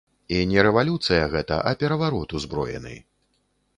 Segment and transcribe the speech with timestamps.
[0.35, 2.95] І не рэвалюцыя гэта, а пераварот узброены.